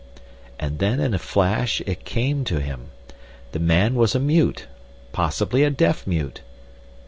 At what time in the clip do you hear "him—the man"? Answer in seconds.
2.59-3.93